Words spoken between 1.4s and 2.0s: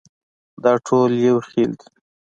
خېل دي.